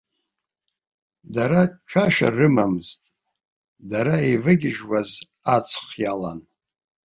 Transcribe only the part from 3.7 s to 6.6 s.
дара еивагьежьуаз аҵх иалан.